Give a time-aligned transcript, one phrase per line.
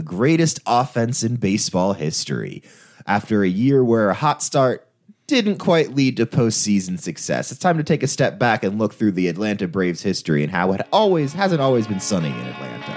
[0.00, 2.62] the greatest offense in baseball history.
[3.06, 4.88] After a year where a hot start
[5.26, 8.94] didn't quite lead to postseason success, it's time to take a step back and look
[8.94, 12.92] through the Atlanta Braves history and how it always hasn't always been sunny in Atlanta.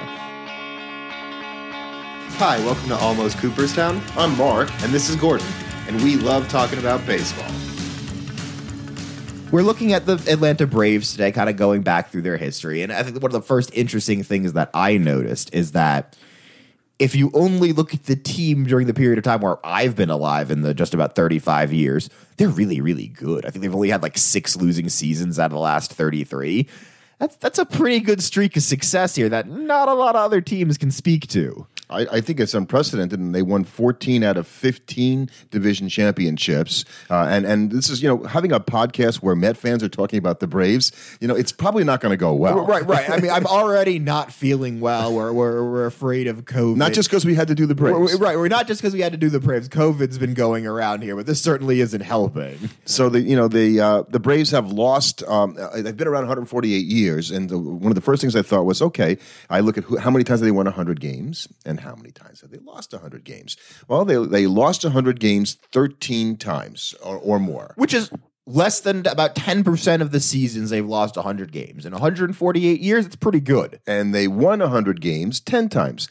[2.37, 4.01] Hi, welcome to Almost Cooperstown.
[4.15, 5.47] I'm Mark, and this is Gordon,
[5.89, 7.51] and we love talking about baseball.
[9.51, 12.81] We're looking at the Atlanta Braves today, kind of going back through their history.
[12.81, 16.15] And I think one of the first interesting things that I noticed is that
[16.99, 20.09] if you only look at the team during the period of time where I've been
[20.09, 23.45] alive in the just about 35 years, they're really, really good.
[23.45, 26.67] I think they've only had like six losing seasons out of the last 33.
[27.19, 30.41] That's that's a pretty good streak of success here that not a lot of other
[30.41, 31.67] teams can speak to.
[31.93, 36.85] I, I, think it's unprecedented, and they won 14 out of 15 division championships.
[37.09, 40.19] Uh, and and this is you know having a podcast where Met fans are talking
[40.19, 40.91] about the Braves.
[41.21, 42.65] You know, it's probably not going to go well.
[42.65, 43.09] Right, right.
[43.09, 45.13] I mean, I'm already not feeling well.
[45.13, 46.77] We're we're, we're afraid of COVID.
[46.77, 48.17] Not just because we had to do the Braves.
[48.17, 49.69] We're, right, we're not just because we had to do the Braves.
[49.69, 52.69] COVID's been going around here, but this certainly isn't helping.
[52.85, 55.23] So the you know the uh, the Braves have lost.
[55.23, 58.41] Um, uh, they've been around 148 years, and the, one of the first things I
[58.41, 59.17] thought was, okay,
[59.49, 62.41] I look at who, how many times they won 100 games and how many times
[62.41, 63.57] have they lost 100 games?
[63.87, 67.73] Well, they, they lost 100 games 13 times or, or more.
[67.77, 68.09] Which is
[68.45, 71.85] less than about 10% of the seasons they've lost 100 games.
[71.85, 73.79] In 148 years, it's pretty good.
[73.87, 76.09] And they won 100 games 10 times.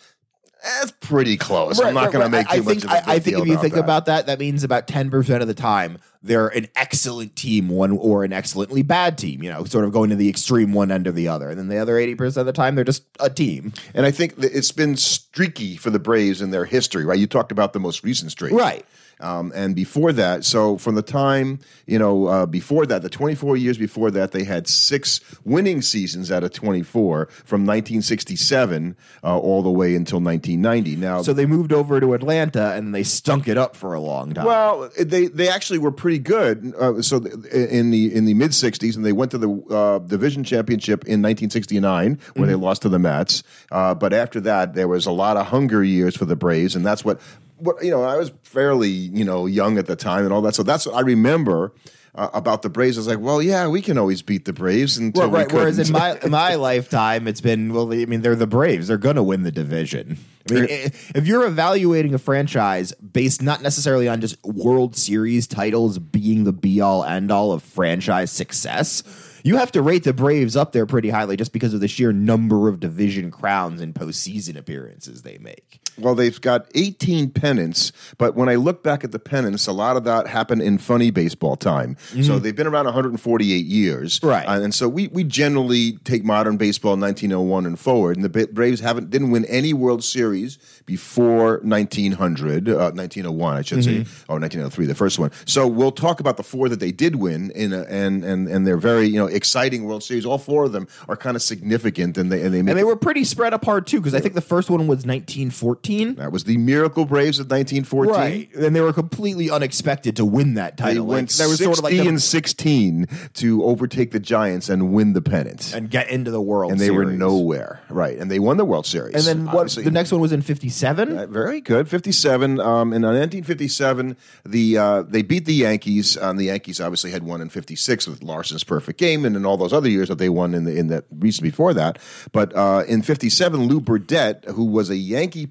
[0.63, 1.81] That's pretty close.
[1.81, 2.47] Right, I'm not right, going right.
[2.47, 3.81] to make too I think, much of I think if you think that.
[3.81, 8.25] about that, that means about 10% of the time they're an excellent team, one or
[8.25, 11.13] an excellently bad team, you know, sort of going to the extreme one end or
[11.13, 11.51] the other.
[11.51, 13.73] And then the other 80% of the time, they're just a team.
[13.95, 17.19] And I think it's been streaky for the Braves in their history, right?
[17.19, 18.53] You talked about the most recent streak.
[18.53, 18.87] Right.
[19.23, 23.57] Um, and before that, so from the time, you know, uh, before that, the 24
[23.57, 29.63] years before that, they had six winning seasons out of 24 from 1967 uh, all
[29.63, 30.97] the way until 1990.
[30.97, 34.35] Now, so they moved over to Atlanta and they stunk it up for a long
[34.35, 34.45] time.
[34.45, 36.75] Well, they they actually were pretty good.
[36.79, 40.45] Uh, so in the in the mid 60s, and they went to the uh, division
[40.45, 42.47] championship in 1969 where mm-hmm.
[42.47, 43.43] they lost to the Mets.
[43.71, 46.85] Uh, but after that, there was a lot of hunger years for the Braves, and
[46.85, 47.21] that's what
[47.63, 50.55] what you know, I was fairly you know young at the time and all that.
[50.55, 51.73] So that's what I remember.
[52.15, 54.99] Uh, about the Braves, I was like, well, yeah, we can always beat the Braves.
[54.99, 55.51] Until well, right.
[55.51, 57.91] Whereas in my in my lifetime, it's been well.
[57.91, 60.19] I mean, they're the Braves; they're going to win the division.
[60.51, 65.99] I mean, if you're evaluating a franchise based not necessarily on just World Series titles
[65.99, 69.03] being the be all end all of franchise success,
[69.43, 72.13] you have to rate the Braves up there pretty highly just because of the sheer
[72.13, 75.81] number of division crowns and postseason appearances they make.
[75.99, 79.97] Well, they've got 18 pennants, but when I look back at the pennants, a lot
[79.97, 81.95] of that happened in funny baseball time.
[81.95, 82.23] Mm-hmm.
[82.23, 84.47] So they've been around 148 years, right?
[84.47, 88.81] Uh, and so we we generally take modern baseball 1901 and forward, and the Braves
[88.81, 94.05] haven't didn't win any World Series before 1900, uh, 1901, I should mm-hmm.
[94.05, 95.31] say, or 1903, the first one.
[95.45, 98.67] So we'll talk about the four that they did win, in a, and and and
[98.67, 100.25] they're very you know exciting World Series.
[100.25, 102.97] All four of them are kind of significant, and they and they and they were
[102.97, 105.82] pretty spread apart too, because I think the first one was 1914.
[105.83, 106.15] 1914.
[106.17, 108.13] That was the Miracle Braves of 1914.
[108.15, 108.55] Right.
[108.55, 111.07] And they were completely unexpected to win that title.
[111.07, 114.93] They went like, was 60 sort of like and 16 to overtake the Giants and
[114.93, 115.75] win the pennant.
[115.75, 117.07] And get into the World And they Series.
[117.07, 117.81] were nowhere.
[117.89, 118.19] Right.
[118.19, 119.15] And they won the World Series.
[119.15, 121.19] And then what, the next one was in 57?
[121.19, 121.89] Uh, very good.
[121.89, 122.61] 57.
[122.61, 126.17] Um, in 1957, the uh, they beat the Yankees.
[126.17, 129.57] Um, the Yankees obviously had won in 56 with Larsen's perfect game and in all
[129.57, 131.99] those other years that they won in the in that recent before that.
[132.33, 135.49] But uh, in 57, Lew Burdette, who was a Yankee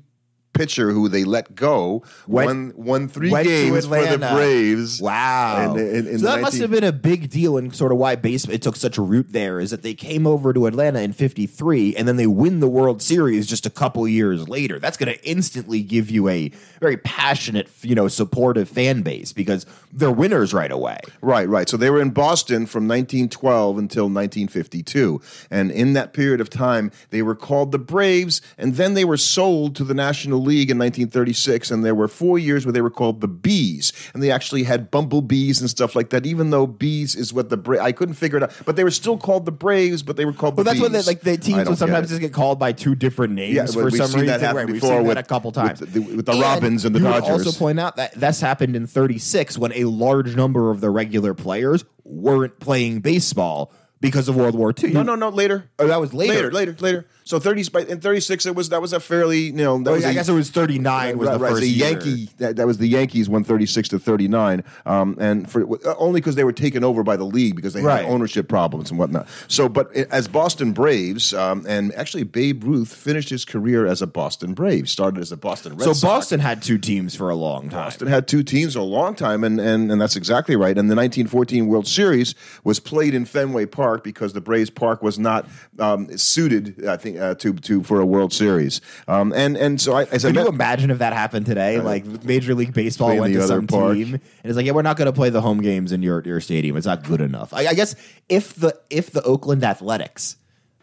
[0.53, 5.01] pitcher who they let go went, won won three games for the Braves.
[5.01, 7.91] Wow, in, in, in so that 19- must have been a big deal, and sort
[7.91, 10.65] of why baseball it took such a root there is that they came over to
[10.65, 14.79] Atlanta in '53, and then they win the World Series just a couple years later.
[14.79, 19.65] That's going to instantly give you a very passionate, you know, supportive fan base because
[19.93, 20.99] they're winners right away.
[21.21, 21.69] Right, right.
[21.69, 26.91] So they were in Boston from 1912 until 1952, and in that period of time,
[27.09, 30.77] they were called the Braves, and then they were sold to the National League in
[30.77, 34.63] 1936, and there were four years where they were called the Bees, and they actually
[34.63, 36.25] had bumblebees and stuff like that.
[36.25, 38.91] Even though bees is what the Bra- I couldn't figure it out, but they were
[38.91, 40.57] still called the Braves, but they were called.
[40.57, 42.95] Well, the that's what they, like the teams will sometimes just get called by two
[42.95, 44.25] different names yeah, for some reason.
[44.41, 46.85] That right, we've seen with, that a couple times with the, with the and Robins
[46.85, 47.45] and the you Dodgers.
[47.45, 51.33] Also, point out that that's happened in 36 when a large number of the regular
[51.33, 53.71] players weren't playing baseball
[54.01, 54.91] because of World War II.
[54.91, 55.29] No, no, no.
[55.29, 55.69] Later.
[55.79, 56.33] Oh, that was later.
[56.33, 57.07] Later, later, later.
[57.31, 59.93] So thirty in thirty six, it was that was a fairly you know that Oh,
[59.93, 61.49] was I a- guess it was 39 was right, the right.
[61.51, 61.89] first the year.
[61.91, 66.19] Yankee that, that was the Yankees won 36 to 39 um, and for uh, only
[66.19, 68.03] because they were taken over by the league because they Right.
[68.03, 72.93] had ownership problems and whatnot so but as Boston Braves um, and actually Babe Ruth
[72.93, 76.01] finished his career as a Boston Brave started as a Boston Red So Sox.
[76.01, 77.85] Boston had two teams for a long time.
[77.85, 80.77] Boston had two teams a long time, and, and, and that's exactly right.
[80.77, 82.35] And the 1914 World Series
[82.65, 85.47] was played in Fenway Park because the Braves Park was not
[85.79, 88.81] um, suited, I think, uh, to to for a World Series.
[89.07, 91.79] Um, and and so I, as I Can you imagine if that happened today?
[91.79, 93.95] Like Major League Baseball went to some park.
[93.95, 96.21] team and it's like, yeah, we're not going to play the home games in your
[96.25, 96.75] your stadium.
[96.77, 97.53] It's not good enough.
[97.53, 97.95] I, I guess
[98.27, 100.37] if the if the Oakland Athletics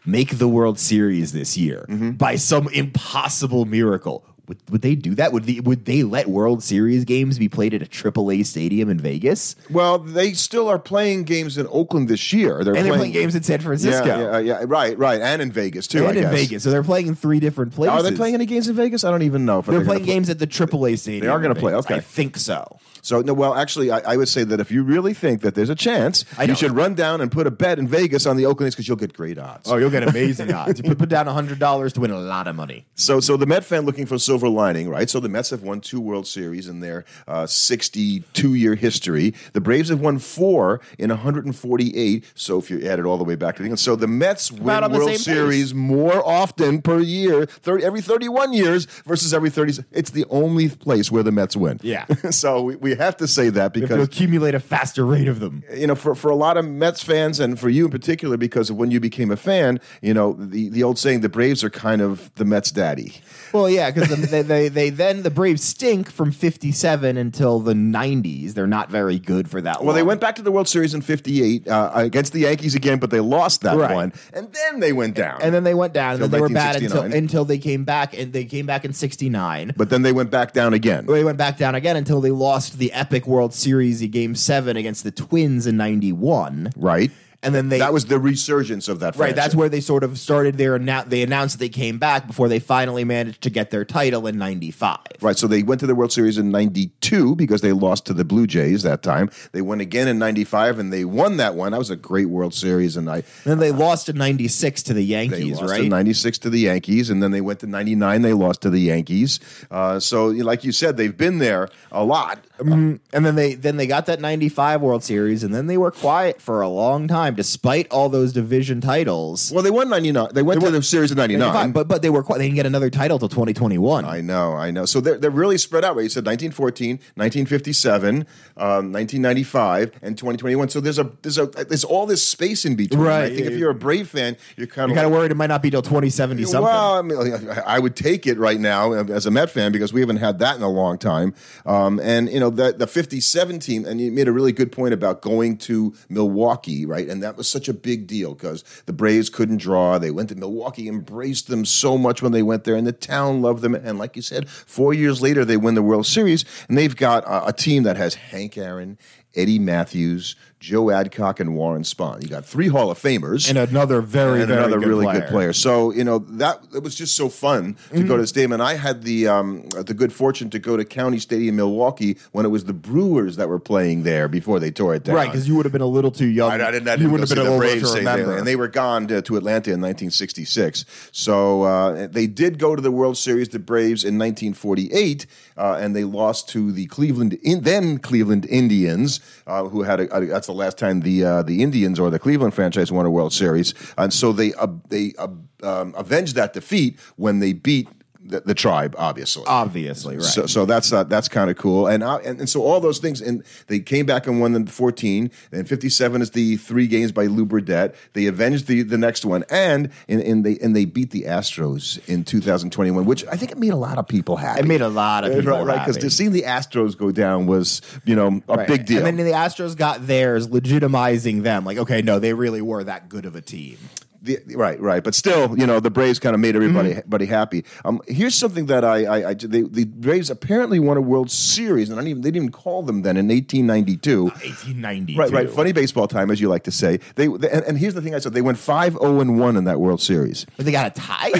[0.05, 2.11] make the World Series this year Mm-hmm.
[2.11, 4.23] by some impossible miracle.
[4.49, 5.31] Would, would they do that?
[5.31, 8.99] Would the, would they let World Series games be played at a AAA stadium in
[8.99, 9.55] Vegas?
[9.69, 12.63] well, they still are playing games in Oakland this year.
[12.63, 15.51] They're And they're playing games in San Francisco Yeah, yeah, yeah, right, right, and in
[15.51, 16.03] Vegas too.
[16.05, 16.33] I and in guess.
[16.33, 16.63] Vegas.
[16.63, 17.93] So they're playing in three different places.
[17.93, 19.03] Are they playing any games in Vegas?
[19.03, 19.59] I don't even know.
[19.59, 20.13] If They're gonna playing play.
[20.15, 21.21] games at the AAA stadium.
[21.25, 21.95] They are gonna play, okay.
[21.95, 22.79] I think so.
[23.01, 25.69] So no, well, actually, I, I would say that if you really think that there's
[25.69, 28.45] a chance, I you should run down and put a bet in Vegas on the
[28.45, 29.69] Oakland because you'll get great odds.
[29.69, 30.81] Oh, you'll get amazing odds.
[30.83, 32.85] You put, down hundred dollars to win a lot of money.
[32.95, 35.09] So, so the Met fan looking for silver lining, right?
[35.09, 39.33] So the Mets have won two World Series in their uh, 62 year history.
[39.53, 42.25] The Braves have won four in 148.
[42.35, 44.51] So if you add it all the way back to the end, so the Mets
[44.51, 45.25] win About the World same pace.
[45.25, 49.83] Series more often per year, 30, every 31 years versus every 30.
[49.91, 51.79] It's the only place where the Mets win.
[51.81, 52.05] Yeah.
[52.29, 55.05] so we, we have to say that because You have to because accumulate a faster
[55.05, 55.63] rate of them.
[55.73, 58.69] you know, for, for a lot of Mets fans and for you in particular, because
[58.69, 61.69] of when you became a fan, you know, the, the old saying, the Braves are
[61.69, 63.15] kind of the Mets' daddy.
[63.53, 68.53] Well, yeah, because they, they they then the Braves stink from '57 until the '90s.
[68.53, 69.83] They're not very good for that.
[69.83, 72.99] Well, they went back to the World Series in '58 uh, against the Yankees again,
[72.99, 73.95] but they lost that Right.
[73.95, 75.39] one, and then they went down.
[75.41, 78.17] and then they went down, and then they were bad until until they came back,
[78.17, 79.73] and they came back in '69.
[79.77, 81.05] but then they went back down again.
[81.05, 85.03] They went back down again until they lost the epic World Series Game Seven against
[85.03, 86.71] the Twins in '91.
[86.75, 87.11] Right.
[87.41, 89.15] And then they that was the resurgence of that.
[89.15, 92.27] Right, that's where they sort of started their annou- they announced that they came back
[92.27, 94.97] before they finally managed to get their title in 95.
[95.21, 98.25] Right, so they went to the World Series in '92 because they lost to the
[98.25, 99.29] Blue Jays that time.
[99.53, 101.71] They won again in '95, and they won that one.
[101.71, 104.93] That was a great World Series, and I And then they lost in 96 to
[104.93, 105.83] the They Yankees, lost right?
[105.83, 108.21] in '96 to the Yankees, and then they went to '99.
[108.21, 109.39] They lost to the Yankees.
[109.71, 112.43] Uh, so, like you said, they've been there a lot.
[112.59, 116.41] and then they then they got that 95 World Series and then they were quiet
[116.41, 119.51] for a long time despite all those division titles.
[119.51, 120.29] Well, they won '99.
[120.33, 121.71] They went to the series in '99.
[121.71, 122.23] But but they were.
[122.23, 124.05] They didn't get another title till 2021.
[124.05, 124.85] I know, I know.
[124.85, 125.95] So they're, they're really spread out.
[125.95, 126.03] Right?
[126.03, 128.25] You said 1914, 1957,
[128.57, 130.69] um, 1995, and 2021.
[130.69, 133.01] So there's a there's a there's all this space in between.
[133.01, 133.23] Right.
[133.23, 135.47] I think if you're a Brave fan, you're kind of kind of worried it might
[135.47, 136.63] not be till 2070 something.
[136.63, 140.01] Well, I, mean, I would take it right now as a Met fan because we
[140.01, 141.33] haven't had that in a long time.
[141.65, 144.93] Um, and you know the the '57 team, and you made a really good point
[144.93, 147.07] about going to Milwaukee, right?
[147.07, 149.97] And that was such a big deal because the Braves couldn't draw.
[149.97, 153.41] They went to Milwaukee, embraced them so much when they went there, and the town
[153.41, 153.75] loved them.
[153.75, 157.23] And like you said, four years later they win the World Series, and they've got
[157.25, 158.97] a, a team that has Hank Aaron.
[159.35, 162.21] Eddie Mathews, Joe Adcock, and Warren Spahn.
[162.21, 165.19] You got three Hall of Famers and another very and very another good really player.
[165.21, 165.53] good player.
[165.53, 168.07] So you know that it was just so fun to Mm-hmm.
[168.07, 170.83] go to the stadium, and I had the um, the good fortune to go to
[170.83, 174.95] County Stadium, Milwaukee, when it was the Brewers that were playing there before they tore
[174.95, 175.15] it down.
[175.15, 176.51] Right, because you would have been a little too young.
[176.51, 176.87] I, I didn't.
[176.89, 178.37] I you didn't would have been a little Braves to remember.
[178.37, 180.85] and they were gone to, to Atlanta in 1966.
[181.11, 185.25] So uh, they did go to the World Series, the Braves, in 1948,
[185.57, 190.15] uh, and they lost to the Cleveland, in, then Cleveland Indians, uh, who had a,
[190.15, 193.11] a- that's the last time the uh, the Indians or the Cleveland franchise won a
[193.11, 195.27] World Series, and so they uh, they uh,
[195.61, 197.87] um, avenged that defeat when they beat.
[198.29, 200.23] The, the tribe, obviously, Obviously, right.
[200.23, 202.99] so, so that's uh, that's kind of cool, and, uh, and and so all those
[202.99, 206.85] things, and they came back and won the fourteen, and fifty seven is the three
[206.85, 207.95] games by Lew Burdette.
[208.13, 212.07] They avenged the, the next one, and and, and they and they beat the Astros
[212.07, 214.59] in two thousand twenty one, which I think it made a lot of people happy.
[214.59, 216.09] It made a lot of people right, right, because happy.
[216.09, 218.67] seeing the Astros go down was you know a Right.
[218.67, 219.03] big deal.
[219.05, 221.65] And then the Astros got theirs, legitimizing them.
[221.65, 223.77] Like, okay, no, they really were that good of a team.
[224.21, 227.23] The, right, right, but still, you know, the Braves kind of made everybody Mm-hmm.
[227.33, 227.63] happy.
[227.85, 231.89] Um, here's something that I, I, I they, the Braves apparently won a World Series,
[231.89, 234.23] and I didn't even, they didn't even call them then in 1892.
[234.25, 235.15] 1890.
[235.15, 235.49] Right, right.
[235.49, 236.99] Funny baseball time, as you like to say.
[237.15, 239.55] They, they and, and here's the thing: I said they went five zero and one
[239.55, 240.45] in that World Series.
[240.57, 241.31] But they got a tie?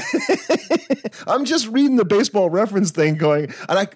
[1.28, 3.88] I'm just reading the baseball reference thing, going, and I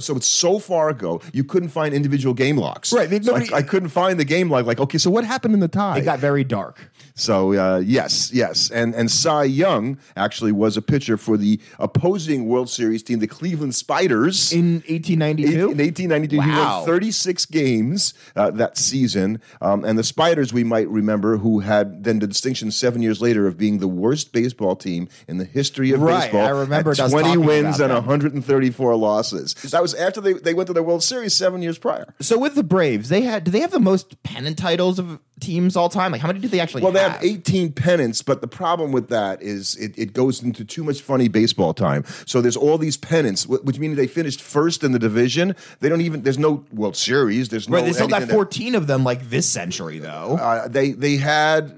[0.00, 2.92] so it's so far ago you couldn't find individual game logs.
[2.92, 4.66] Right, they- So I- I, couldn't find the game log.
[4.66, 5.98] Like, okay, so what happened in the tie?
[5.98, 6.90] it got very dark.
[7.14, 11.60] so uh, yes, Yes, yes, and and Cy Young actually was a pitcher for the
[11.78, 14.52] opposing World Series team, the Cleveland Spiders.
[14.52, 15.72] In 1892?
[15.72, 19.40] In 1892, he won 36 games uh, that season.
[19.60, 23.46] Um, and the Spiders, we might remember, who had then the distinction seven years later
[23.46, 26.46] of being the worst baseball team in the history of Right, baseball.
[26.46, 27.94] I remember at 20 wins and that.
[27.94, 29.54] 134 losses.
[29.54, 32.14] That was after they, they went to the World Series seven years prior.
[32.20, 35.76] So with the Braves, they had do they have the most pennant titles of teams
[35.76, 36.12] all time?
[36.12, 37.12] Like how many do they actually Well, they have?
[37.12, 41.00] have 18 pennants, but the problem with that is it, it goes into too much
[41.02, 42.04] funny baseball time.
[42.26, 45.54] So there's all these pennants, which means they finished first in the division.
[45.80, 47.48] They don't even, there's no World Series.
[47.50, 47.76] There's no.
[47.76, 50.36] Right, they still got anything that- 14 of them like this century though.
[50.40, 51.76] Uh, they they had.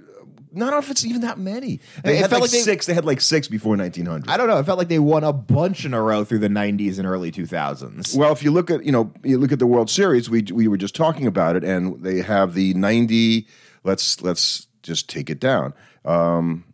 [0.52, 1.80] Not know if it's even that many.
[2.02, 2.86] They It had felt like, like they- six.
[2.86, 4.30] They had like six before 1900.
[4.30, 4.58] I don't know.
[4.58, 7.30] It felt like they won a bunch in a row through the 90s and early
[7.32, 8.16] 2000s.
[8.16, 10.68] Well, if you look at you know you look at the World Series, we we
[10.68, 13.46] were just talking about it, and they have the ninety.
[13.84, 15.74] Let's let's just take it down.
[16.04, 16.64] Um,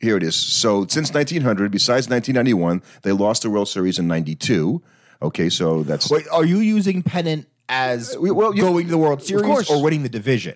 [0.00, 0.36] here it is.
[0.36, 4.34] So since nineteen hundred, besides nineteen ninety one, they lost the World Series in ninety
[4.34, 4.82] two.
[5.22, 8.98] Okay, so that's Wait, are you using pennant as we- well, you- going to the
[8.98, 9.68] World Series course.
[9.70, 10.54] or winning the division?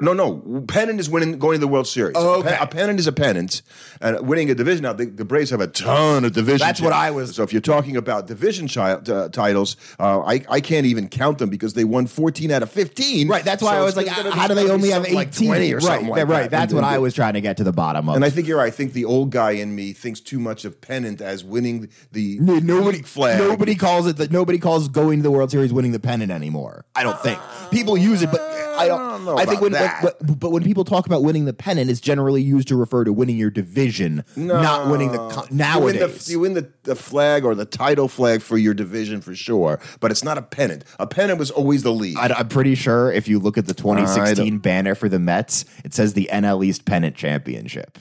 [0.00, 2.14] No no pennant is winning going to the World Series.
[2.16, 2.56] Oh, A okay.
[2.60, 3.62] a, pennant is a pennant,
[4.00, 4.82] and winning a division.
[4.82, 6.58] Now the, the Braves have a ton of division.
[6.66, 6.92] That's what.
[6.92, 10.86] I was- So if you're talking about division chi- uh, titles, uh, I I can't
[10.86, 13.28] even count them because they won fourteen out of fifteen.
[13.28, 15.14] Right, that's why So I was like, how do they only have 18?
[15.14, 16.42] like 20 or right, something like right.
[16.42, 16.50] that.
[16.50, 18.16] That's And- what I was trying to get to the bottom of.
[18.16, 18.66] And I think you're right.
[18.66, 22.38] I think the old guy in me thinks too much of pennant as winning the
[22.40, 23.38] No- nobody flag.
[23.38, 24.32] Nobody calls it that.
[24.32, 26.84] Nobody calls going to the World Series winning the pennant anymore.
[26.96, 27.38] I don't think
[27.70, 29.00] people use it, but I don't.
[29.00, 30.02] I don't know I think when, that.
[30.20, 33.12] when- but when people talk about winning the pennant, it's generally used to refer to
[33.12, 36.00] winning your division, not winning the co- nowadays.
[36.00, 39.20] You win, the, you win the, the flag or the title flag for your division
[39.20, 40.84] for sure, but it's not a pennant.
[40.98, 42.16] A pennant was always the lead.
[42.16, 45.94] I, am pretty sure if you look at the 2016 banner for the Mets, it
[45.94, 47.98] says the NL East pennant championship.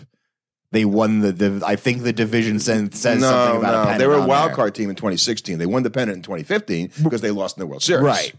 [0.72, 1.32] They won the.
[1.32, 4.26] the I think the division says, says something no, about a no, they were a
[4.26, 4.56] wild there.
[4.56, 5.60] card team in 2016.
[5.60, 8.04] They won the pennant in 2015 because they lost in the World Series.
[8.04, 8.34] Right.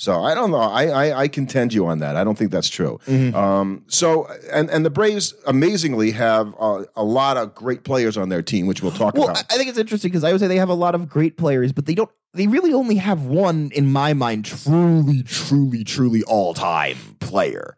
[0.00, 0.58] So I don't know.
[0.58, 2.14] I, I, I contend you on that.
[2.14, 3.00] I don't think that's true.
[3.06, 3.34] Mm-hmm.
[3.36, 8.28] Um, so and and the Braves amazingly have uh, a lot of great players on
[8.28, 9.44] their team, which we'll talk Well, about.
[9.52, 11.72] I think it's interesting because I would say they have a lot of great players,
[11.72, 12.10] but they don't.
[12.32, 17.76] They really only have one, in my mind, truly, truly, truly all time player.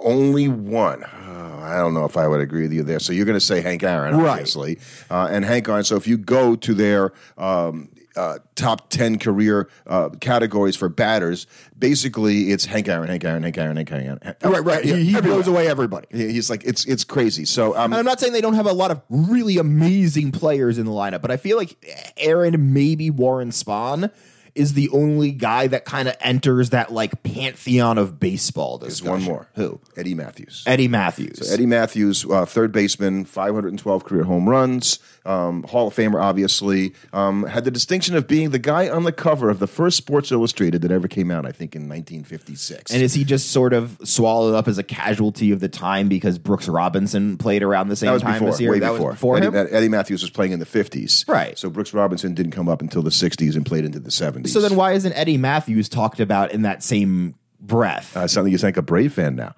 [0.00, 1.04] Only one.
[1.04, 2.98] Oh, I don't know if I would agree with you there.
[3.00, 4.30] So you're going to say Hank Aaron, Right.
[4.30, 4.78] obviously,
[5.10, 5.84] uh, and Hank Aaron.
[5.84, 11.46] So if you go to their um, uh, top ten career uh, categories for batters,
[11.78, 14.18] basically it's Hank Aaron, Hank Aaron, Hank Aaron, Hank Aaron.
[14.42, 14.84] Right, right.
[14.84, 16.06] Yeah, he he blows away everybody.
[16.10, 17.44] He's like it's it's crazy.
[17.44, 20.86] So um, I'm not saying they don't have a lot of really amazing players in
[20.86, 21.76] the lineup, but I feel like
[22.16, 24.10] Aaron, maybe Warren Spahn,
[24.54, 28.78] is the only guy that kind of enters that like pantheon of baseball.
[28.78, 29.48] there's one more.
[29.54, 29.80] Who?
[29.96, 30.62] Eddie Mathews.
[30.66, 31.50] Eddie Mathews.
[31.50, 36.94] Eddie Mathews, uh, third baseman, 512 career home runs, um, Hall of Famer, obviously.
[37.12, 40.30] Um, had the distinction of being the guy on the cover of the first Sports
[40.32, 42.92] Illustrated that ever came out, I think, in 1956.
[42.92, 46.38] And is he just sort of swallowed up as a casualty of the time because
[46.38, 48.70] Brooks Robinson played around the same that was time before, this year?
[48.70, 49.08] way that before.
[49.08, 49.54] was before Eddie, him.
[49.70, 51.28] Eddie Mathews was playing in the 50s.
[51.28, 51.58] Right.
[51.58, 54.41] So Brooks Robinson didn't come up until the 60s and played into the 70s.
[54.46, 58.16] So then, why isn't Eddie Mathews talked about in that same breath?
[58.16, 59.54] Uh, something you think a Brave fan now.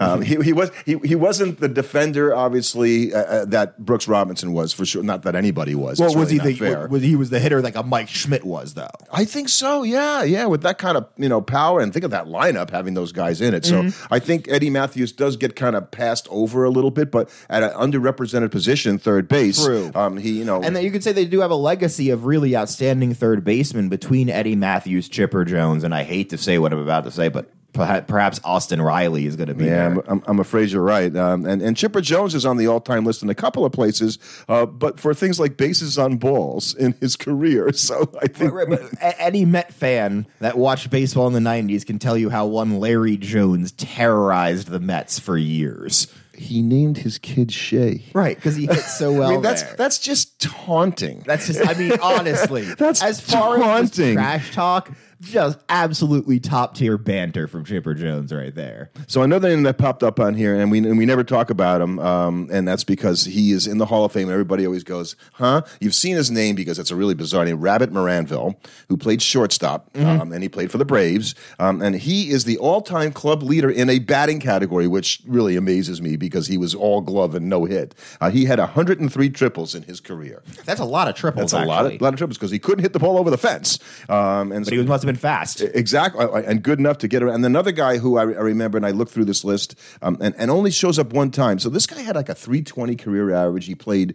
[0.00, 4.52] Um, he, he was he, he wasn't the defender, obviously, uh, uh, that Brooks Robinson
[4.52, 5.02] was for sure.
[5.02, 5.98] Not that anybody was.
[6.00, 6.88] well, It's was really he the fair.
[6.88, 8.88] was he was the hitter like a Mike Schmidt was though?
[9.12, 9.82] I think so.
[9.82, 10.46] Yeah, yeah.
[10.46, 13.40] With that kind of you know power, and think of that lineup having those guys
[13.40, 13.64] in it.
[13.64, 14.12] So Mm-hmm.
[14.12, 17.62] I think Eddie Mathews does get kind of passed over a little bit, but at
[17.62, 19.64] an underrepresented position, third base.
[19.64, 19.90] True.
[19.94, 22.24] Um, he you know And then you could say they do have a legacy of
[22.26, 26.72] really outstanding third basemen between Eddie Mathews, Chipper Jones, and I hate to say what
[26.72, 30.10] I'm about to say, but perhaps Austin Riley is going to be Yeah, there.
[30.10, 31.14] I'm, I'm, afraid you're right.
[31.14, 33.72] Um, and, and Chipper Jones is on the all time list in a couple of
[33.72, 37.70] places, uh, but for things like bases on balls in his career.
[37.80, 38.52] So I think.
[38.52, 38.82] Right, but
[39.18, 43.16] any Met fan that watched baseball in the '90s can tell you how one Larry
[43.16, 46.06] Jones terrorized the Mets for years.
[46.36, 48.02] He named his kid Shea.
[48.14, 49.22] Right, because he hit so well.
[49.28, 49.74] I mean, that's there.
[49.76, 51.22] that's just taunting.
[51.26, 51.66] That's just.
[51.66, 54.14] I mean, honestly, That's as far as taunting.
[54.14, 54.90] trash talk.
[55.20, 58.90] Just absolutely top tier banter from Chipper Jones right there.
[59.06, 61.82] So another name that popped up on here, and we and we never talk about
[61.82, 64.24] him, um, and that's because he is in the Hall of Fame.
[64.28, 67.60] And everybody always goes, "Huh?" You've seen his name because it's a really bizarre name,
[67.60, 68.54] Rabbit Maranville,
[68.88, 70.06] who played shortstop, Mm-hmm.
[70.22, 73.68] um, and he played for the Braves, um, and he is the all-time club leader
[73.70, 77.64] in a batting category, which really amazes me because he was all glove and no
[77.66, 77.94] hit.
[78.20, 80.42] Uh, he had 103 triples in his career.
[80.64, 81.50] That's a lot of triples.
[81.50, 81.96] That's a lot actually.
[81.96, 84.64] of, lot of triples because he couldn't hit the ball over the fence, um, and
[84.64, 85.60] But he must have been fast.
[85.60, 87.36] Exactly, and good enough to get around.
[87.36, 90.34] And another guy who I, I remember, and I looked through this list, um, and,
[90.38, 91.58] and only shows up one time.
[91.58, 93.66] So this guy had like a 320 career average.
[93.66, 94.14] He played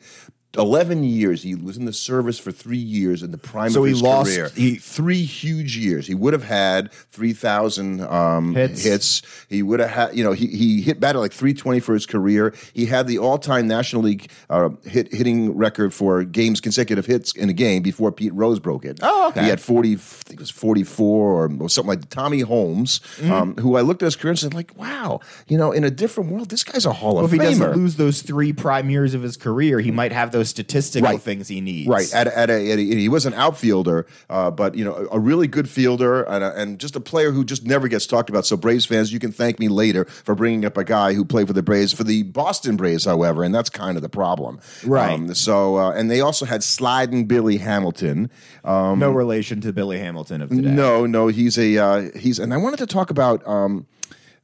[0.57, 1.41] 11 years.
[1.43, 4.29] He was in the service for three years in the prime So of he lost-
[4.35, 4.49] career.
[4.55, 6.07] he- three huge years.
[6.07, 8.83] He would have had 3,000 um, Hits.
[8.83, 9.21] hits.
[9.49, 12.53] He would have had, you know, he, he hit batted like 320 for his career.
[12.73, 17.33] He had the all time National League uh, hit hitting record for games, consecutive hits
[17.35, 18.99] in a game before Pete Rose broke it.
[19.01, 19.43] Oh, okay.
[19.43, 22.09] He had 40, I think it was 44 or, something like that.
[22.09, 23.31] Tommy Holmes, Mm-hmm.
[23.31, 25.89] um, who I looked at his career and said, like, wow, you know, in a
[25.91, 27.49] different world, this guy's a Hall Well, of if he Famer.
[27.59, 31.21] doesn't lose those three prime years of his career, he might have those statistical Right.
[31.21, 31.87] things he needs.
[31.87, 35.19] Right, at, at, a, at a, he was an outfielder, uh, but you know, a,
[35.19, 38.45] really good fielder and, a, and just a player who just never gets talked about.
[38.45, 41.47] So, Braves fans, you can thank me later for bringing up a guy who played
[41.47, 44.59] for the Braves for the Boston Braves, however, and that's kind of the problem.
[44.85, 45.35] Right.
[45.35, 48.29] so, uh, and they also had sliding Billy Hamilton.
[48.63, 50.69] Um, no relation to Billy Hamilton of today.
[50.69, 53.45] no, no, he's a uh, he's, and I wanted to talk about.
[53.47, 53.87] Um,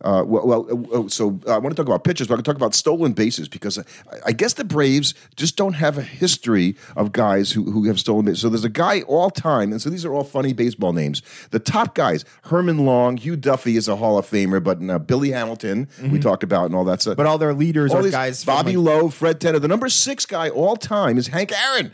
[0.04, 2.44] uh, well, well uh, uh, so I want to talk about pitchers, but I can
[2.44, 3.84] talk about stolen bases because I,
[4.28, 8.26] I guess the Braves just don't have a history of guys who, who have stolen
[8.26, 8.42] bases.
[8.42, 11.22] So there's a guy all time, and so these are all funny baseball names.
[11.52, 15.32] The top guys: Herman Long, Hugh Duffy is a Hall of Famer, but uh, Billy
[15.32, 17.12] Hamilton we talked about and all that stuff.
[17.12, 17.18] Mm-hmm.
[17.18, 18.46] But all their leaders all are these- guys.
[18.46, 19.60] Bobby like- Lowe, Fred Tenney.
[19.60, 21.92] The number six guy all time is Hank Aaron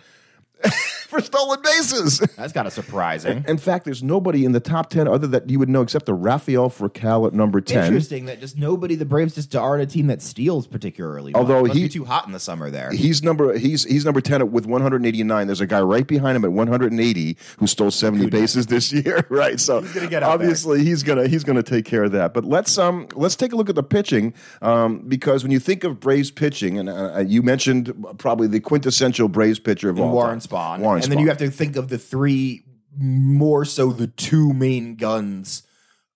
[1.07, 2.19] for stolen bases.
[2.35, 3.45] that's kind of surprising.
[3.47, 6.13] In fact, there's nobody in the top 10 other that you would know except the
[6.13, 7.85] Rafael Furcal at number 10.
[7.85, 8.95] Interesting that just nobody.
[8.95, 11.31] The Braves just aren't a team that steals particularly.
[11.31, 11.39] much.
[11.39, 12.91] Although be he- too hot in the summer there.
[12.91, 15.47] He's number he's he's number 10 with 189.
[15.47, 19.59] There's a guy right behind him at 180 who stole 70 bases this year, right?
[19.59, 20.23] So he's up there.
[20.23, 22.33] obviously he's going to he's going to take care of that.
[22.33, 25.83] But let's um let's take a look at the pitching um because when you think
[25.83, 30.31] of Braves pitching and uh, you mentioned probably the quintessential Braves pitcher of all Warren
[30.31, 30.79] time, Spahn.
[30.79, 32.63] Warren and then you have to think of the three,
[32.97, 35.63] more so the two main guns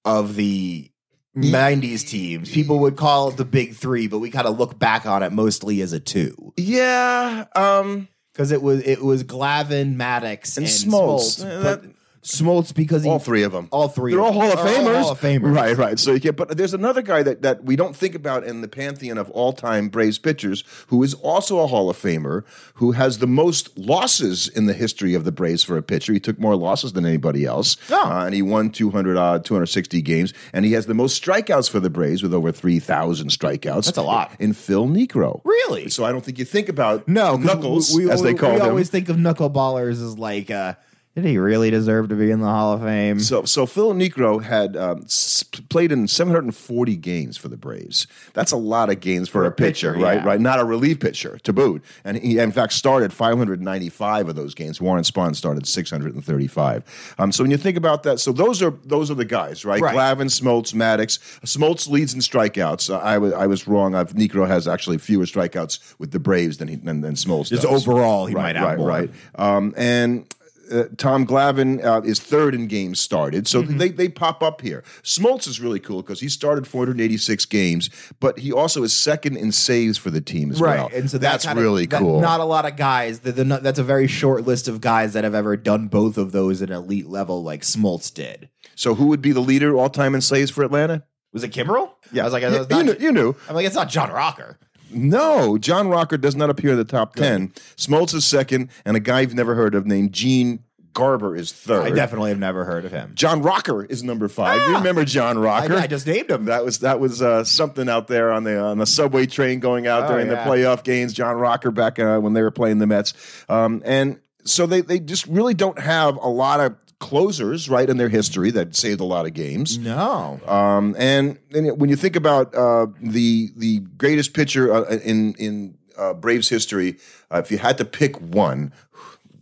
[0.05, 0.89] of the
[1.35, 2.51] 90s teams.
[2.51, 5.31] People would call it the big three, but we kind of look back on it
[5.31, 6.53] mostly as a two.
[6.57, 11.39] Yeah, um Because it was it was Glavine, Maddux, and, And Smoltz.
[11.43, 11.63] Smoltz.
[11.63, 11.91] But that-
[12.23, 13.67] Smoltz because he, all three of them.
[13.71, 15.01] all three, They're all Hall of are all Famers.
[15.01, 15.55] Hall of Famers.
[15.55, 15.97] Right, right.
[15.99, 18.67] So you get, but there's another guy that, that we don't think about in the
[18.67, 22.43] pantheon of all time Braves pitchers who is also a Hall of Famer,
[22.75, 26.13] who has the most losses in the history of the Braves for a pitcher.
[26.13, 27.95] He took more losses than anybody else, Oh.
[28.11, 31.79] uh, and he won 200 odd, 260 games, and he has the most strikeouts for
[31.79, 33.85] the Braves with over 3,000 strikeouts.
[33.85, 34.31] That's a lot.
[34.39, 35.41] in Phil Niekro.
[35.43, 35.89] Really?
[35.89, 38.53] So I don't think you think about no Knuckles we, we, as they we, call
[38.53, 40.75] we always think of knuckleballers as like, uh,
[41.15, 43.19] did he really deserve to be in the Hall of Fame?
[43.19, 48.07] So, so Phil Niekro had um, s- played in 740 games for the Braves.
[48.33, 50.19] That's a lot of games for, a pitcher, pitcher, right?
[50.19, 50.25] yeah.
[50.25, 51.83] Right, not a relief pitcher to boot.
[52.05, 54.79] And he, in fact, started 595 of those games.
[54.79, 57.15] Warren Spahn started 635.
[57.19, 59.81] Um, so when you think about that, so those are those are the guys, right?
[59.81, 59.93] Right.
[59.93, 61.19] Glavine, Smoltz, Maddux.
[61.41, 62.89] Smoltz leads in strikeouts.
[62.89, 63.95] Uh, I was I was wrong.
[63.95, 67.50] I've, Niekro has actually fewer strikeouts with the Braves than he than, than Smoltz.
[67.50, 67.85] Just does.
[67.85, 68.87] overall, he right, might have right, more.
[68.87, 69.09] right.
[69.35, 70.25] Um, and
[70.72, 73.77] uh, Tom Glavine uh, is third in games started, so Mm-hmm.
[73.77, 74.84] they they pop up here.
[75.03, 79.51] Smoltz is really cool because he started 486 games, but he also is second in
[79.51, 80.90] saves for the team as right, well.
[80.94, 82.22] and so that that's really that- cool.
[82.22, 83.20] Not a lot of guys.
[83.20, 86.31] The, the, that's a very short list of guys that have ever done both of
[86.31, 88.50] those at an elite level, like Smoltz did.
[88.75, 91.03] so who would be the leader all time in saves for Atlanta?
[91.34, 91.92] Was it Kimbrel?
[92.12, 93.36] Yeah, I was like, you, that's not, you knew, you knew.
[93.48, 94.57] I'm like, it's not John Rocker.
[94.93, 97.49] No, John Rocker does not appear in the top ten.
[97.77, 101.83] Smoltz is second, and a guy you've never heard of named Gene Garber is third.
[101.83, 103.13] I definitely have never heard of him.
[103.15, 104.57] John Rocker is number five.
[104.67, 104.79] You Ah!
[104.79, 105.75] remember John I, Rocker?
[105.77, 106.45] I just named him.
[106.45, 109.87] That was that was uh, something out there on the on the subway train going
[109.87, 110.43] out Oh, during yeah.
[110.43, 111.13] the playoff games.
[111.13, 113.13] John Rocker back uh, when they were playing the Mets,
[113.47, 117.98] um, and so they they just really don't have a lot of closers right in
[117.98, 119.77] their history that saved a lot of games.
[119.77, 120.40] No.
[120.46, 125.77] Um, and, and when you think about uh, the the greatest pitcher uh, in in
[125.98, 126.98] uh, Braves history,
[127.33, 128.72] uh, if you had to pick one,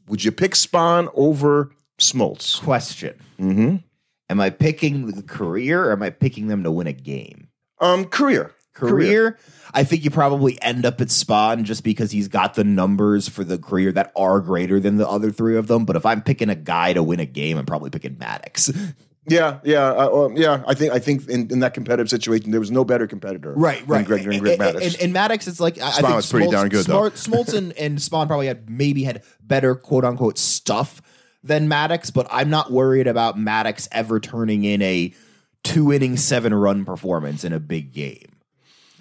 [0.08, 1.70] would you pick Spahn over
[2.00, 2.60] Smoltz?
[2.64, 3.20] Question.
[3.40, 3.76] Mm-hmm.
[4.30, 7.50] Am I picking the career or am I picking them to win a game?
[7.80, 8.54] Um, career.
[8.80, 9.38] Career,
[9.74, 13.44] I think you probably end up at Spahn just because he's got the numbers for
[13.44, 15.86] the career that are greater than the other three of them.
[15.86, 18.94] But if I'm picking a guy to win a game, I'm probably picking Maddux.
[19.28, 20.64] Yeah, yeah, uh, um, yeah.
[20.66, 23.84] I think I think in, in that competitive situation, there was no better competitor, Right,
[23.88, 24.00] right.
[24.00, 26.32] Than Greg, than and, Greg and- And, and Maddux, it's like I, I think was
[26.32, 27.10] pretty darn good, though.
[27.10, 31.00] Smart- Smoltz and, and Spahn probably had maybe had better quote unquote stuff
[31.44, 35.14] than Maddux, but I'm not worried about Maddux ever turning in a
[35.64, 38.29] two inning seven run performance in a big game.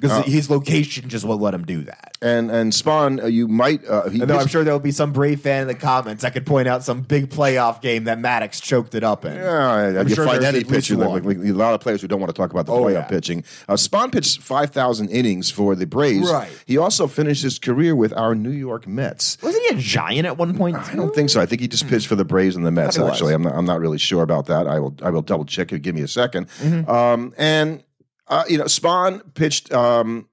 [0.00, 2.16] Because his location just won't let him do that.
[2.22, 3.84] And and Spahn, uh, you might.
[3.86, 6.46] Uh, he Although I'm sure there'll be some brave fan in the comments that could
[6.46, 9.34] point out some big playoff game that Maddux choked it up in.
[9.34, 10.96] Yeah, I'm you sure find any pitcher.
[10.96, 12.92] Like, like, a lot of players who don't want to talk about the Oh, playoff
[12.92, 13.02] yeah.
[13.08, 13.44] pitching.
[13.68, 16.30] Uh, Spahn pitched five thousand innings for the Braves.
[16.30, 16.50] Right.
[16.66, 19.38] He also finished his career with our New York Mets.
[19.42, 20.76] Wasn't he a giant at one point?
[20.76, 21.40] I don't think so.
[21.40, 22.96] I think he just pitched for the Braves and the Mets.
[22.96, 23.12] Thought he was.
[23.14, 23.54] Actually, I'm not.
[23.54, 24.66] I'm not really sure about that.
[24.68, 24.94] I will.
[25.02, 25.80] I will double check it.
[25.82, 27.82] Give me a 2nd Um, and
[28.28, 29.72] uh, you know, Spahn pitched.
[29.72, 30.28] Um,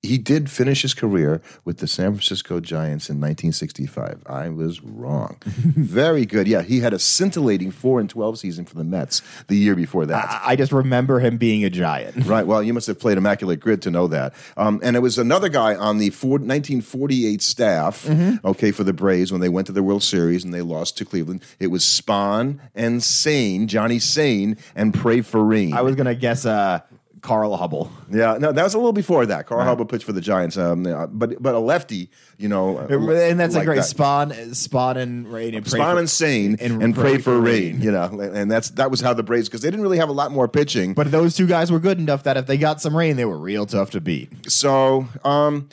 [0.00, 4.22] he did finish his career with the San Francisco Giants in 1965.
[4.26, 5.38] I was wrong.
[5.44, 6.46] Very good.
[6.46, 10.06] Yeah, he had a scintillating four and 12 season for the Mets the year before
[10.06, 10.24] that.
[10.46, 12.24] I I just remember him being a giant.
[12.28, 12.46] Right.
[12.46, 14.34] Well, you must have played Immaculate Grid to know that.
[14.56, 18.46] Um, and it was another guy on the four, 1948 staff, Mm-hmm.
[18.46, 21.04] okay, for the Braves when they went to the World Series and they lost to
[21.04, 21.42] Cleveland.
[21.58, 25.72] It was Spahn and Sain, Johnny Sain, and Pray Farine.
[25.74, 26.80] I was gonna guess uh,
[27.20, 27.90] Carl Hubbell.
[28.10, 29.46] yeah, no, that was a little before that.
[29.46, 33.54] Carl Hubbell pitched for the Giants, um, but but a lefty, you know, And that's
[33.54, 33.84] like a great that.
[33.84, 37.22] Spahn, Spahn and rain and pray Spahn for- and Sain and and, pray pray, for
[37.22, 37.74] for rain.
[37.74, 40.08] rain, you know, and that's that was how the Braves because they didn't really have
[40.08, 40.94] a lot more pitching.
[40.94, 43.38] But those two guys were good enough that if they got some rain, they were
[43.38, 44.50] real tough to beat.
[44.50, 45.68] So um,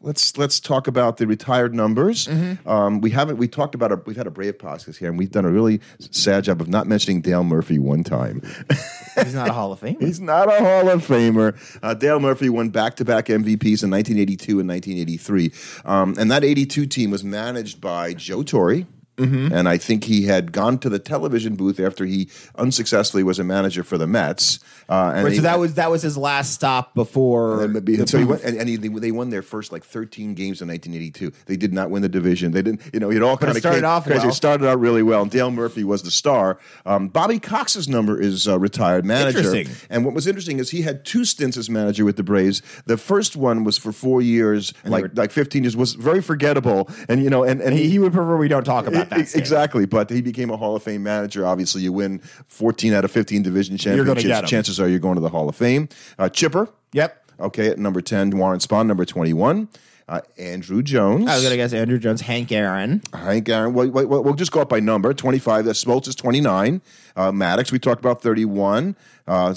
[0.00, 2.26] let's let's talk about the retired numbers.
[2.26, 2.68] Mm-hmm.
[2.68, 5.30] Um, we haven't we talked about a, we've had a brave podcast here, and we've
[5.30, 8.42] done a really sad job of not mentioning Dale Murphy one time.
[9.24, 10.00] He's not a Hall of Famer.
[10.00, 11.56] He's not a Hall of Famer.
[11.82, 15.52] Uh, Dale Murphy won back to back MVPs in 1982 and 1983,
[15.84, 18.84] um, and that 82 team was managed by Joe Torre.
[19.18, 19.52] Mm-hmm.
[19.52, 23.44] And I think he had gone to the television booth after he unsuccessfully was a
[23.44, 24.60] manager for the Mets.
[24.88, 27.64] Uh, and Right, he- so that was that was his last stop before.
[27.64, 30.34] and, and so he went, and, and he, they, they won their first like 13
[30.34, 31.32] games in 1982.
[31.46, 32.52] They did not win the division.
[32.52, 34.28] They didn't, you know, it all kind of started came off well.
[34.28, 35.22] It started out really well.
[35.22, 36.58] And Dale Murphy was the star.
[36.86, 39.38] Um, Bobby Cox's number is uh, retired manager.
[39.38, 39.68] Interesting.
[39.90, 42.62] And what was interesting is he had two stints as manager with the Braves.
[42.86, 46.88] The first one was for four years, like were- like 15 years, was very forgettable.
[47.08, 49.34] And you know, and and he, he would prefer we don't talk about that.
[49.34, 51.46] Exactly, but he became a Hall of Fame manager.
[51.46, 54.50] Obviously, you win 14 out of 15 division championships.
[54.50, 55.88] Chances are you're going to the Hall of Fame.
[56.18, 57.24] Uh, Chipper, Yep.
[57.40, 58.86] Okay, at number 10, Warren Spahn.
[58.86, 59.68] Number 21,
[60.08, 61.28] uh, Andruw Jones.
[61.28, 63.00] I was gonna guess Andruw Jones, Hank Aaron.
[63.14, 63.74] Hank Aaron.
[63.74, 65.14] We'll just go up by number.
[65.14, 66.80] 25, that's Smoltz is 29.
[67.14, 68.96] Uh, Maddux, we talked about 31.
[69.28, 69.50] Uh,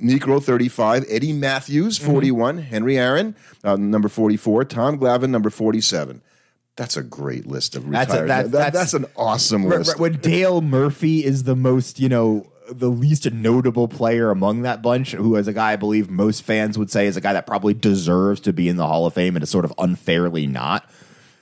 [0.00, 1.04] Niekro, 35.
[1.08, 2.12] Eddie Mathews, Mm-hmm.
[2.12, 2.58] 41.
[2.58, 4.64] Henry Aaron, uh, number 44.
[4.66, 6.20] Tom Glavine, number 47.
[6.76, 8.28] That's a great list of That's a- retired.
[8.28, 9.90] that- that- that's- that's an awesome list.
[9.92, 14.82] right, when Dale Murphy is the most, you know, the least notable player among that
[14.82, 17.46] bunch, who is a guy I believe most fans would say is a guy that
[17.46, 20.84] probably deserves to be in the Hall of Fame and is sort of unfairly not.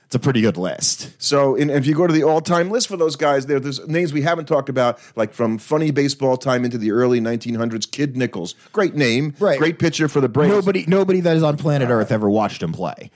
[0.05, 1.09] It's a pretty good list.
[1.17, 4.13] So, and if you go to the all-time list for those guys, there, there's names
[4.13, 7.87] we haven't talked about, like from funny baseball time into the early 1900s.
[7.89, 9.57] Kid Nichols, great name, Right.
[9.57, 10.53] Great pitcher for the Braves.
[10.53, 13.09] Nobody, nobody that is on planet Earth ever watched him play.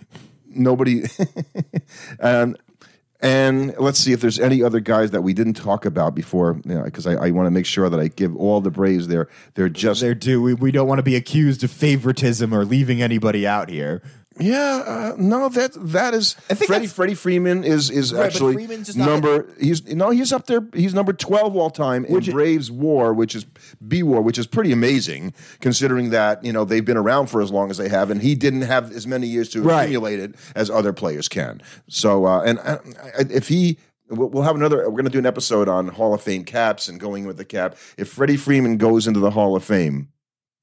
[0.49, 1.03] Nobody.
[2.19, 2.57] and
[3.21, 7.05] and let's see if there's any other guys that we didn't talk about before, because
[7.05, 10.01] I, I want to make sure that I give all the Braves their their just
[10.01, 10.41] They're due.
[10.41, 14.01] We, we don't want to be accused of favoritism or leaving anybody out here.
[14.39, 16.35] Yeah, uh, no, that that is.
[16.49, 19.47] I think Freddie that's- Freddie Freeman is is Right, but actually Freeman's just not- number.
[19.59, 20.61] He's no, he's up there.
[20.73, 23.45] He's number twelve all time in Braves WAR, which is
[23.85, 27.51] B WAR, which is pretty amazing considering that you know they've been around for as
[27.51, 29.83] long as they have, and he didn't have as many years to Right.
[29.83, 31.61] accumulate it as other players can.
[31.89, 32.77] So, uh, and uh,
[33.29, 33.77] if he.
[34.11, 34.77] We'll we'll have another.
[34.89, 37.45] We're going to do an episode on Hall of Fame caps and going with the
[37.45, 37.75] cap.
[37.95, 40.07] If Freddie Freeman goes into the Hall of Fame,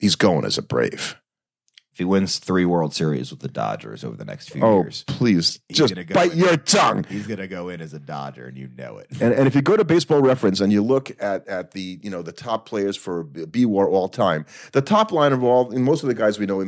[0.01, 1.15] he's going as a Brave.
[1.97, 5.03] If he wins three World Series with the Dodgers over the next few Oh, years,
[5.07, 7.05] please, just go bite in- your tongue.
[7.09, 9.07] He's gonna go in as a Dodger, and you know it.
[9.19, 12.11] And, and if you go to Baseball Reference and you look at, at the you
[12.11, 15.85] know the top players for B War all time, the top line of all, and
[15.85, 16.61] most of the guys we know,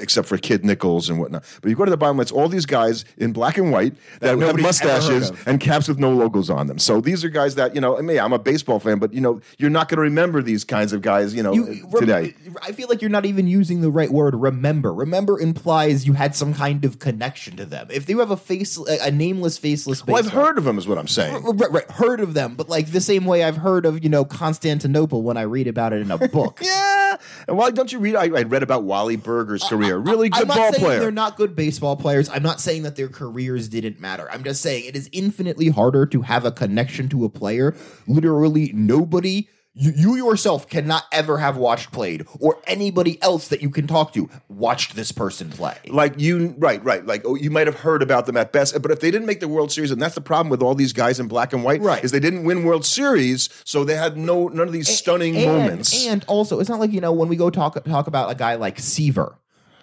[0.00, 1.44] except for Kid Nichols and whatnot.
[1.62, 4.30] But you go to the bottom, it's all these guys in black and white that,
[4.30, 6.80] have ever heard mustaches and caps with no logos on them.
[6.80, 7.96] So these are guys that you know.
[7.96, 10.64] I mean, I'm a baseball fan, but you know, you're not going to remember these
[10.64, 11.32] kinds of guys.
[11.32, 12.34] You know, You- today.
[12.60, 14.34] I feel like you're not even using the right word.
[14.34, 17.88] Remember, remember Remember implies you had some kind of connection to them.
[17.90, 20.96] If you have a face, a nameless, faceless, Well, I've heard of them, is what
[20.96, 21.42] I'm saying.
[21.44, 24.24] Right, right, heard of them, but like the same way I've heard of you know
[24.24, 26.60] Constantinople when I read about it in a book.
[26.62, 27.16] Yeah.
[27.46, 28.16] And why don't you read?
[28.16, 29.98] I, I read about Wally Berger's career.
[29.98, 31.00] Really good I'm not ball saying player.
[31.00, 32.28] they're not good baseball players.
[32.30, 34.28] I'm not saying that their careers didn't matter.
[34.30, 37.74] I'm just saying it is infinitely harder to have a connection to a player.
[38.06, 39.48] Literally, nobody.
[39.76, 44.12] You, you yourself cannot ever have watched played, or anybody else that you can talk
[44.12, 45.76] to watched this person play.
[45.88, 48.92] like you right right like oh you might have heard about them at best but
[48.92, 51.18] if they didn't make the world series and that's the problem with all these guys
[51.18, 52.04] in black and white Right.
[52.04, 55.44] is they didn't win world series so they had no none of these stunning and,
[55.46, 58.36] moments And also, it's not like you know when we go talk talk about a
[58.36, 59.36] guy like Seaver.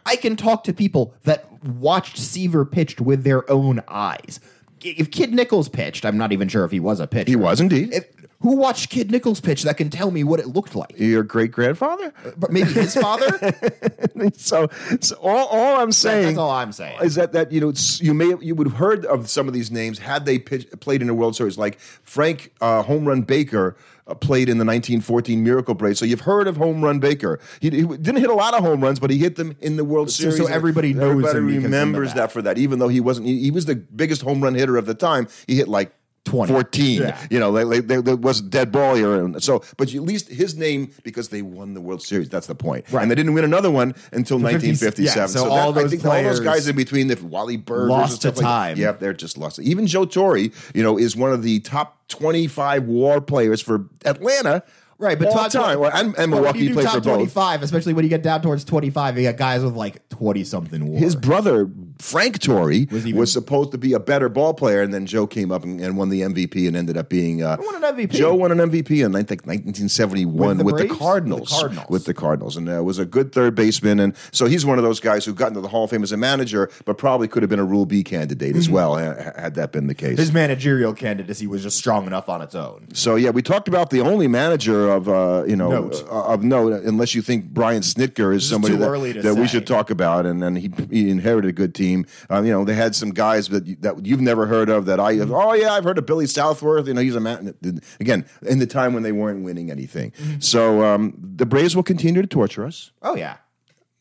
[0.05, 4.39] I can talk to people that watched Seaver pitched with their own eyes.
[4.83, 7.29] If Kid Nichols pitched, I'm not even sure if he was a pitcher.
[7.29, 7.93] He was indeed.
[7.93, 8.05] If,
[8.41, 10.93] who watched Kid Nichols pitch that can tell me what it looked like?
[10.97, 12.13] Your great grandfather.
[12.37, 13.37] But maybe his father.
[14.35, 14.67] so,
[14.99, 16.99] so all, all I'm saying That's all I'm saying.
[17.01, 19.71] is that that you know you may you would have heard of some of these
[19.71, 23.75] names had they pitch, played in a World Series, like Frank uh, Home Run Baker.
[24.07, 27.39] Uh, played in the 1914 Miracle Parade, so you've heard of Home Run Baker.
[27.59, 29.85] He, he didn't hit a lot of home runs, but he hit them in the
[29.85, 30.37] World So- Series.
[30.37, 32.15] so everybody knows everybody remembers that.
[32.15, 32.57] that for that.
[32.57, 35.27] Even though he wasn't, he, he was the biggest home run hitter of the time.
[35.45, 35.93] He hit like
[36.25, 36.53] 20.
[36.53, 37.01] 14.
[37.01, 37.27] Yeah.
[37.29, 39.15] You know, like, like, there, was a dead ball here.
[39.15, 42.29] And so, but at least his name because they won the World Series.
[42.29, 42.85] That's the point.
[42.91, 43.01] Right.
[43.01, 45.03] And they didn't win another one until 1957.
[45.03, 47.89] yeah, so that- all I those think all those guys in between, the Wally Bird,
[47.89, 48.77] lost to time.
[48.77, 49.59] yeah, they're just lost.
[49.59, 54.63] Even Joe Torre, you know, is one of the top 25 WAR players for Atlanta.
[54.99, 55.79] Right, but all top time.
[55.79, 57.15] Well, and, and Milwaukee you played top for both.
[57.15, 60.85] 25, especially when you get down towards 25, you got guys with like 20 something
[60.85, 60.99] war.
[60.99, 61.67] His brother
[62.01, 65.51] Frank Torre was, Was supposed to be a better ball player, and then Joe came
[65.51, 67.41] up and, and won the MVP and ended up being.
[67.41, 68.11] Uh, won an MVP?
[68.11, 71.49] Joe won an MVP in I think 1971 With with the the, Cardinals.
[71.49, 71.89] The Cardinals.
[71.89, 74.83] With the Cardinals, and uh, was a good third baseman, and so he's one of
[74.83, 77.43] those guys who got into the Hall of Fame as a manager, but probably could
[77.43, 80.17] have been a Rule B candidate as well had that been the case.
[80.17, 82.87] His managerial candidacy was just strong enough on its own.
[82.93, 86.03] So yeah, we talked about the only manager of uh, you know Note.
[86.09, 89.47] uh, of note, unless you think Brian Snitker is is somebody too that, that we
[89.47, 91.90] should talk about, and then he, he inherited a good team.
[92.29, 94.99] Um, you know, they had some guys that you- that you've never heard of that
[94.99, 96.87] I oh yeah I've heard of Billy Southworth.
[96.87, 97.53] You know, he's a man
[97.99, 100.11] again in the time when they weren't winning anything.
[100.11, 100.39] Mm-hmm.
[100.39, 102.91] So um, the Braves will continue to torture us.
[103.01, 103.37] Oh, yeah.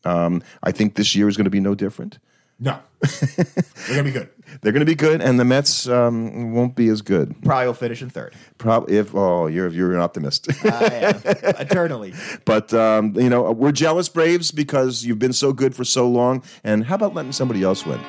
[0.05, 2.19] Um, I think this year is going to be no different.
[2.61, 2.79] No.
[3.01, 3.47] They're
[3.89, 4.29] going to be good.
[4.61, 7.35] They're going to be good, and the Mets um, won't be as good.
[7.43, 8.35] Probably will finish in third.
[8.59, 10.49] Probably if oh you're you're an optimist.
[10.65, 11.23] I am.
[11.25, 12.13] Eternally.
[12.45, 16.43] But um, you know, we're jealous, Braves, because you've been so good for so long.
[16.63, 18.01] And how about letting somebody else win?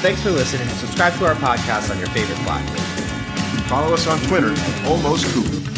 [0.00, 0.68] Thanks for listening.
[0.68, 2.78] Subscribe to our podcast on your favorite platform.
[3.66, 5.68] Follow us on Twitter at Almost Coop.